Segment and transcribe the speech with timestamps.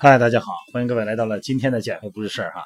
[0.00, 2.62] 嗨，大家好，欢迎各位来到了今天的减肥不是事儿哈。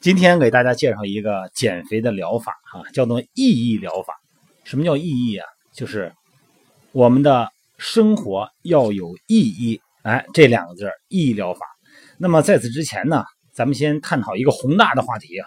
[0.00, 4.14] 今天给大家介绍一个减肥的疗法哈，叫做意义疗法。
[4.64, 5.46] 什么叫意义啊？
[5.74, 6.10] 就是
[6.92, 9.78] 我们的生活要有意义。
[10.04, 11.66] 哎，这两个字意义疗法。
[12.16, 15.46] 那么在此之前呢，咱们先探讨一个宏大的话题啊，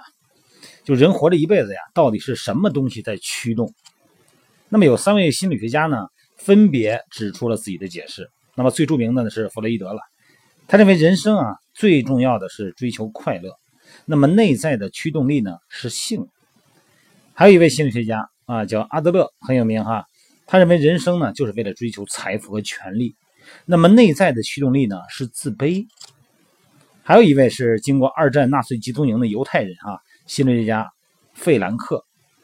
[0.83, 3.73] 就人活这一辈子呀，到底是什么东西在驱动？
[4.69, 6.05] 那么有三位心理学家呢，
[6.37, 8.29] 分别指出了自己的解释。
[8.53, 9.99] 那么最著名的呢是弗洛伊德了。
[10.71, 13.57] 他认为人生啊，最重要的是追求快乐，
[14.05, 16.29] 那么内在的驱动力呢是性。
[17.33, 20.05] 还有一位心理学家啊，叫阿德勒，很有名哈。
[20.47, 23.17] 他认为人生呢就是为了追求财富和权利，
[23.65, 25.85] 那么内在的驱动力呢是自卑。
[27.03, 30.89] 还有一位是经过二战纳粹集中营的犹太人啊，心理学家
[31.33, 32.01] 费兰克。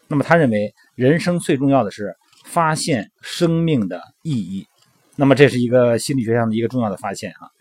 [0.09, 4.67] 那么他认为人生最重要的是发现生命的意义。
[5.15, 7.55] 那么这是一个心理学上的一个重要的发现啊。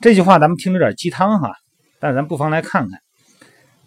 [0.00, 1.54] 这句话咱们听着有点鸡汤哈，
[1.98, 3.00] 但是咱不妨来看看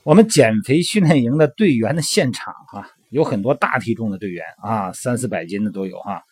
[0.04, 6.24] 我们减肥训练营的队员的现场哈，有很多大体重的队员啊，三四百斤的都有哈。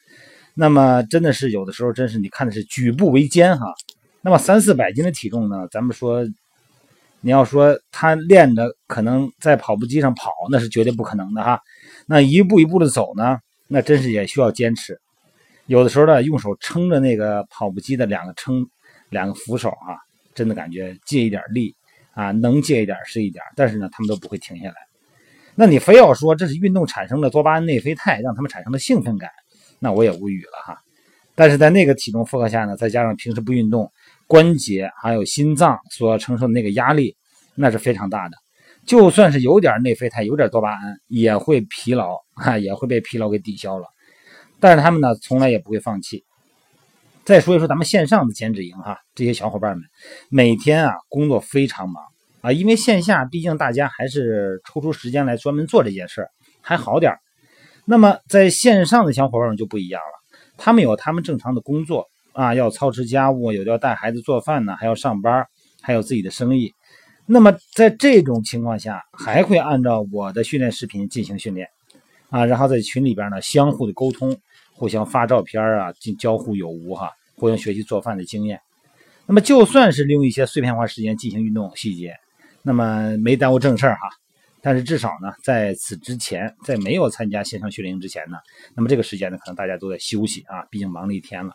[0.55, 3.73] 那么真的是有的时候真是你看的是举步维艰哈。
[4.21, 6.25] 那么三四百斤的体重呢，咱们说
[7.21, 11.59] 你要说他练的可能在跑步机上跑，那是绝对不可能的哈。
[12.07, 13.37] 那一步一步的走呢，
[13.67, 14.99] 那真是也需要坚持。
[15.67, 18.65] 有的时候呢，用手撑着那个跑步机的两个撑。
[19.15, 19.97] 两个扶手啊，
[20.33, 21.73] 真的感觉借一点力
[22.13, 24.75] 啊，能借一点是一点，但是呢，他们都不会停下来。
[25.55, 29.31] 那你非要说这是运动产生的多巴胺、内啡肽让他们产生了兴奋感，
[29.79, 30.77] 那我也无语了哈。
[31.33, 33.91] 但是在那个体重负荷下呢，再加上平时不运动，
[34.27, 37.15] 关节还有心脏所承受的那个压力，
[37.55, 38.37] 那是非常大的。
[38.85, 43.85] 就算是有点内啡肽、有点多巴胺，也会疲劳啊，也会被疲劳给抵消了。
[44.59, 46.23] 但是他们呢，从来也不会放弃。
[47.25, 49.83] 再说一说咱们线上的减脂营哈，这些小伙伴们
[50.29, 52.03] 每天啊工作非常忙
[52.41, 56.29] 啊，因为线下毕竟大家还是抽出时间来专门做这件事儿
[56.61, 57.13] 还好点
[57.83, 65.47] 那么在线上的小伙伴们就不一样了，他们有他们正常的工作啊，要操持家务，有的要带孩子做饭呢，还要上班，
[65.81, 66.73] 还有自己的生意。
[67.25, 71.67] 那么在这种情况下，还会按照我的训练视频进行训练
[72.29, 74.37] 啊，然后在群里边呢相互的沟通。
[74.75, 78.59] 互相发照片啊，进交互有无哈，互相学习做饭的经验。
[79.25, 82.13] 那么就算是利用一些碎片化时间进行运动细节，
[82.61, 84.09] 那么没耽误正事儿哈。
[84.61, 88.37] 但是至少呢，在此之前，在没有参加线上训练营之前呢，
[88.75, 91.53] 那么这个时间呢，可能大家都在休息啊，毕竟忙了一天了。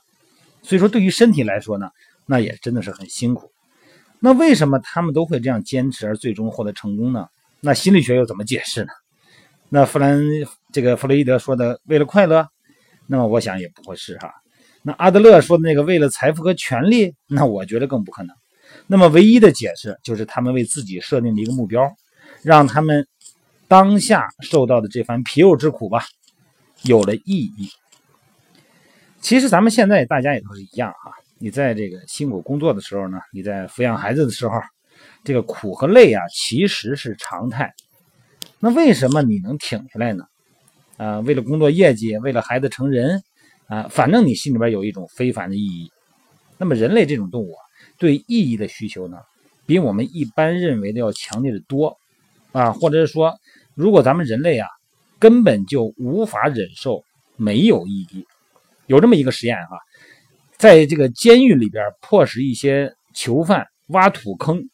[0.63, 1.91] 所以说，对于身体来说呢，
[2.27, 3.51] 那也真的是很辛苦。
[4.19, 7.29] 那为什么他们都会这样坚持而最终获得成功呢？
[7.61, 8.93] 那心理学又怎么解释呢？
[9.69, 10.21] 那弗兰
[10.73, 12.49] 这个弗洛伊德说的，为了快乐。
[13.13, 14.33] 那么我想也不会是哈，
[14.85, 18.37] 那阿德勒说的那个为了财富和权利，那我觉得更不可能。
[18.87, 21.91] 那么唯一的解释就是他们为自己设定的一个目标，
[22.41, 23.05] 让他们
[23.67, 26.05] 当下受到的这番皮肉之苦吧，
[26.85, 27.69] 有了意义。
[29.21, 31.11] 其实咱们现在大家也都是一样哈，
[31.41, 34.55] 你在这个辛苦工作的时候呢，你在抚养孩子的时候，
[35.25, 37.75] 这个苦和累啊，其实是常态。
[38.61, 40.27] 那为什么你能挺下来呢？
[41.01, 43.23] 啊，为了工作业绩，为了孩子成人，
[43.69, 45.91] 啊，反正你心里边有一种非凡的意义。
[46.59, 47.55] 那么人类这种动物，
[47.97, 49.17] 对意义的需求呢，
[49.65, 51.97] 比我们一般认为的要强烈的多，
[52.53, 53.35] 啊，或者是说，
[53.75, 54.69] 如果咱们人类啊，
[55.19, 57.03] 根本就无法忍受
[57.37, 58.27] 没有意义。
[58.87, 59.79] 有这么一个实验哈，
[60.59, 64.69] 在这个监狱里边，迫使一些囚犯挖土坑，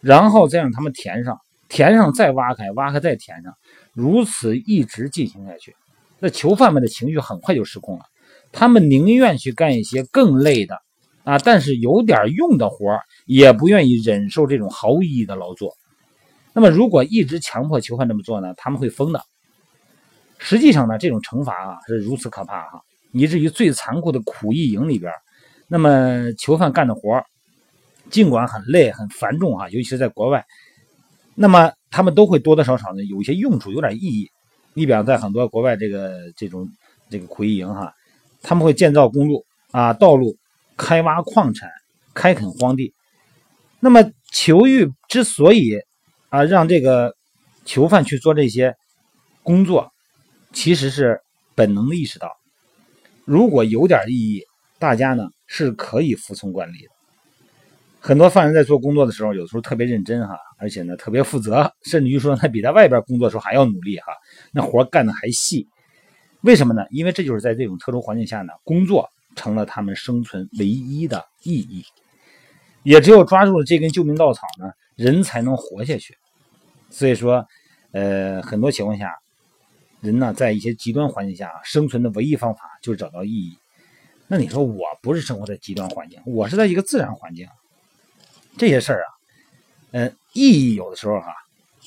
[0.00, 1.38] 然后再让他们填上，
[1.68, 3.54] 填上再挖开，挖开再填上。
[4.00, 5.76] 如此一直进行下去，
[6.18, 8.04] 那囚犯们的情绪很快就失控了。
[8.50, 10.78] 他们宁愿去干一些更累的
[11.24, 15.76] 啊，但是有点用的活也不愿意忍受这种毫无意义的劳作。
[16.54, 18.54] 那么，如果一直强迫囚犯这么做呢？
[18.56, 19.22] 他们会疯的。
[20.38, 22.80] 实际上呢，这种惩罚啊是如此可怕哈，
[23.12, 25.12] 以至于最残酷的苦役营里边，
[25.68, 27.22] 那么囚犯干的活
[28.08, 30.44] 尽管很累很繁重啊，尤其是在国外，
[31.34, 31.70] 那么。
[31.90, 34.30] 他们都会多多少少呢有一些用处，有点意义。
[34.72, 36.68] 你比方在很多国外这个这种
[37.10, 37.92] 这个苦役营哈，
[38.40, 40.36] 他们会建造公路啊、道路、
[40.76, 41.68] 开挖矿产、
[42.14, 42.94] 开垦荒地。
[43.80, 45.80] 那么囚狱之所以
[46.28, 47.16] 啊让这个
[47.64, 48.76] 囚犯去做这些
[49.42, 49.90] 工作，
[50.52, 51.20] 其实是
[51.54, 52.30] 本能的意识到，
[53.24, 54.44] 如果有点意义，
[54.78, 56.99] 大家呢是可以服从管理的。
[58.02, 64.06] 很多犯人在做工作的时候，有时候特别认真哈，而且呢特别负责，甚至于说他比在外边工作的时候还要努力哈，
[64.52, 65.68] 那活干的还细。
[66.40, 66.86] 为什么呢？
[66.90, 69.06] 因为这就是在这种特殊环境下呢，工作
[69.36, 71.84] 成了他们生存唯一的意义。
[72.82, 76.16] 也只有抓住了这根救命稻草呢，人才能活下去。
[76.88, 77.46] 所以说，
[77.92, 79.14] 呃，很多情况下，
[80.00, 83.58] 人呢在一些极端环境下生存的唯一方法就是找到意义。
[84.26, 87.46] 那你说我不是生活在极端环境，我是在一个自然环境，
[88.60, 89.08] 这些事儿啊，
[89.92, 91.32] 呃，意义有的时候哈，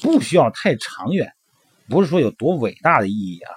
[0.01, 1.31] 不需要太长远，
[1.87, 3.53] 不是说有多伟大的意义啊。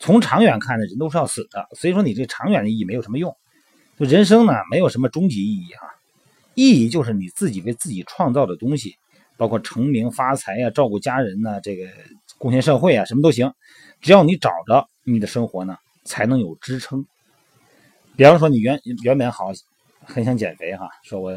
[0.00, 3.32] 从长远看呢，人都是要死的，所以说你这长远的意义没有什么用。
[3.96, 5.86] 就人生呢，没有什么终极意义哈，
[6.56, 8.96] 意义就是你自己为自己创造的东西。
[9.36, 11.86] 包括成名发财呀，照顾家人呢，这个
[12.38, 13.52] 贡献社会啊，什么都行，
[14.00, 17.06] 只要你找着你的生活呢，才能有支撑。
[18.16, 19.52] 比方说你原原本好，
[20.04, 21.32] 很想减肥哈，说我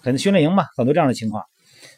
[0.00, 1.42] 很训练营嘛，很多这样的情况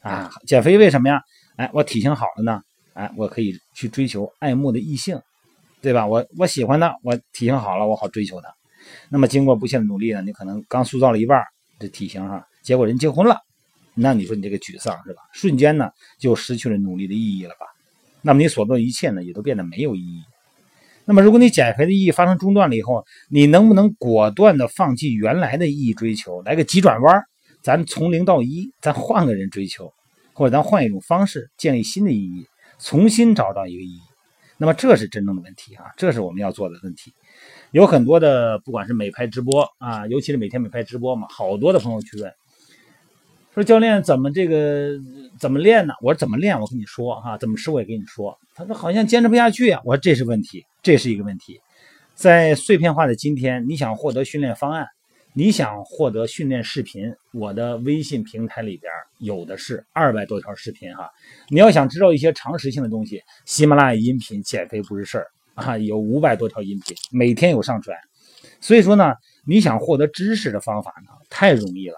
[0.03, 1.21] 啊，减肥为什么呀？
[1.57, 2.61] 哎，我体型好了呢，
[2.95, 5.21] 哎，我可以去追求爱慕的异性，
[5.83, 6.07] 对吧？
[6.07, 8.49] 我我喜欢他，我体型好了，我好追求他。
[9.11, 11.43] 那么经过不懈的努力呢，你可能刚塑造了一半
[11.79, 13.37] 这体型哈，结果人结婚了。
[13.95, 15.21] 那你说你这个沮丧是吧？
[15.33, 17.67] 瞬间呢就失去了努力的意义了吧？
[18.23, 20.23] 那么你所做的一切呢也都变得没有意义。
[21.05, 27.23] 那么如果你减肥的意义发生中断了以后，你能不能果断的放弃原来的意义追求，来个急转弯？
[27.63, 29.93] 咱从零到一，咱换个人追求，
[30.33, 32.47] 或者咱换一种方式建立新的意义，
[32.79, 34.01] 重新找到一个意义。
[34.57, 37.15] 那么这是真正的问题啊，这是我们要做的问题。
[37.71, 42.33] 有很多的不管是美拍直播啊，尤其是每天美拍直播嘛，好多的朋友去问。
[43.55, 44.99] 说教练怎么这个
[45.39, 45.95] 怎么练呢？
[46.03, 46.61] 我说怎么练？
[46.61, 48.39] 我跟你说哈，怎么吃我也跟你说。
[48.55, 49.81] 他说好像坚持不下去啊。
[49.85, 51.61] 我说这是问题，这是一个问题。
[52.15, 54.87] 在碎片化的今天，你想获得训练方案，
[55.33, 61.09] 你想获得训练视频，我的微信平台里边有的是二百多条视频哈。
[61.49, 67.97] 你要想知道一些常识性的东西，喜马拉雅音频减肥不是事儿啊，有五百多条音频，每天有上传。
[68.61, 69.15] 所以说呢，
[69.47, 71.97] 你想获得知识的方法呢，太容易了。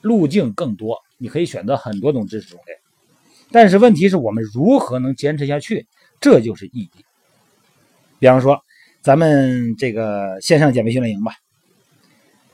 [0.00, 2.72] 路径更多，你可以选择很多种知识种类，
[3.52, 5.86] 但是问题是我们如何能坚持下去？
[6.20, 6.90] 这就是意义。
[8.18, 8.60] 比方说，
[9.02, 11.32] 咱们这个线上减肥训练营吧，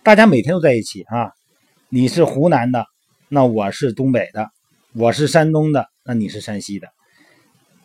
[0.04, 1.30] 大家每天都在一起啊。
[1.88, 2.86] 你是湖南的，
[3.28, 4.46] 那我是东北的；
[4.94, 6.88] 我是山东的，那你是山西的。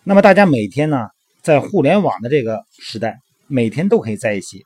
[0.03, 1.09] 那么大家每天呢，
[1.43, 4.65] 在互联网的这个时代，每天都可以在一起。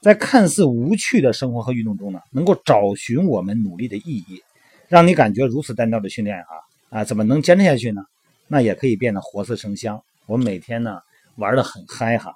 [0.00, 4.40] 在看似无趣的生活和运动中呢，能够找寻我们努力的意义，
[4.86, 8.02] 让你感觉如此单调的训练啊啊，怎么能坚持下去呢？
[8.46, 10.00] 那也可以变得活色生香。
[10.26, 11.00] 我每天呢
[11.34, 12.32] 玩的很嗨哈。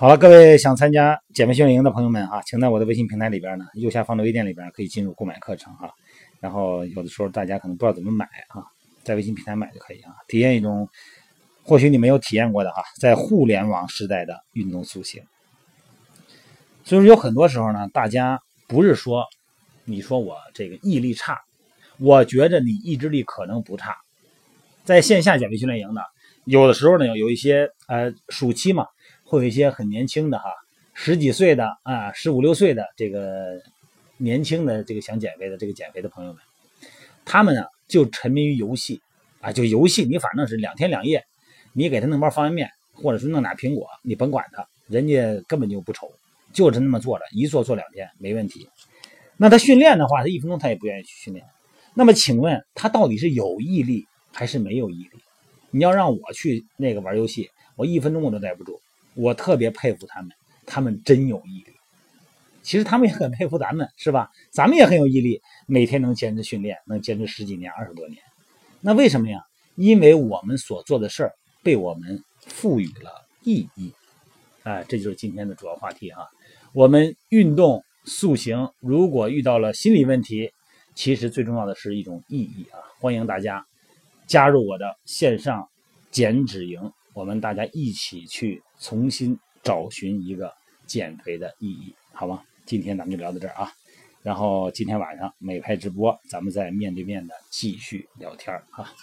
[0.00, 5.92] 好了，各位想参加减肥训练营的朋友们啊，请在我的微信平台里边呢，右下方的微店里边可以进入购买课程哈。
[6.38, 8.62] 然后有的时候大家可能不知道怎么买啊，
[9.02, 10.88] 在微信平台买就可以啊，体验一种
[11.64, 15.20] 或许你没有体验过的哈，在互联网时代的运动塑形。
[16.84, 19.24] 所以说有很多时候呢，大家不是说，
[19.84, 21.40] 你说我这个毅力差，
[21.98, 23.96] 我觉着你意志力可能不差。
[24.84, 26.02] 在线下减肥训练营呢，
[26.44, 28.86] 有的时候呢有一些呃暑期嘛，
[29.28, 30.50] 会有一些很年轻的哈，
[30.94, 33.60] 十几岁的啊，十五六岁的这个
[34.16, 36.40] 年轻的这个想减肥的这个减肥的朋友们，
[37.26, 39.02] 他们呢就沉迷于游戏
[39.42, 41.22] 啊，就游戏，你反正是两天两夜，
[41.74, 46.10] 你给他弄包方便面，或者是弄俩苹果，你甭管他，人家根本就不愁。
[46.50, 48.66] 就是那么做的，一做做两天没问题。
[49.36, 51.44] 那他训练的话，他一分钟他也不愿意去训练。
[51.92, 55.10] 那么请问他到底是有毅力还是没有毅力？
[55.70, 58.80] 你要让我去那个玩游戏，我一分钟我都待不住。
[59.18, 60.30] 我特别佩服他们，
[60.64, 61.72] 他们真有毅力。
[62.62, 64.30] 其实他们也很佩服咱们，是吧？
[64.52, 68.22] 咱们也很有毅力，每天能坚持训练，能坚持十几年、二十多年。
[68.80, 69.42] 那为什么呀？
[69.74, 71.32] 因为我们所做的事儿
[71.64, 73.92] 被我们赋予了意义。
[74.62, 76.22] 哎，这就是今天的主要话题啊。
[76.72, 80.52] 我们运动塑形，如果遇到了心理问题，
[80.94, 82.78] 其实最重要的是一种意义啊！
[83.00, 83.66] 欢迎大家
[84.28, 85.68] 加入我的线上
[86.10, 90.54] 减脂营，我们大家一起去重新找寻一个
[90.86, 92.44] 减肥的意义，好吗？
[92.64, 93.72] 今天咱们就聊到这儿啊，
[94.22, 98.94] 然后今天晚上美拍直播，咱们再面对面的继续聊天儿啊。